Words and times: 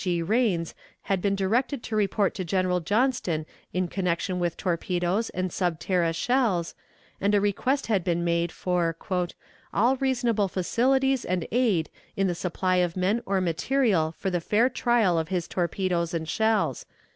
G. 0.03 0.23
Rains 0.23 0.73
had 1.03 1.21
been 1.21 1.35
directed 1.35 1.83
to 1.83 1.95
report 1.95 2.33
to 2.33 2.43
General 2.43 2.79
Johnston 2.79 3.45
in 3.71 3.87
connection 3.87 4.39
with 4.39 4.57
torpedoes 4.57 5.29
and 5.29 5.53
sub 5.53 5.79
terra 5.79 6.11
shells, 6.11 6.73
and 7.21 7.35
a 7.35 7.39
request 7.39 7.85
had 7.85 8.03
been 8.03 8.23
made 8.23 8.51
for 8.51 8.95
"all 9.71 9.97
reasonable 9.97 10.47
facilities 10.47 11.23
and 11.23 11.47
aid 11.51 11.91
in 12.17 12.25
the 12.25 12.33
supply 12.33 12.77
of 12.77 12.97
men 12.97 13.21
or 13.27 13.39
material 13.41 14.15
for 14.17 14.31
the 14.31 14.41
fair 14.41 14.69
trial 14.69 15.19
of 15.19 15.27
his 15.27 15.47
torpedoes 15.47 16.15
and 16.15 16.27
shells." 16.27 16.87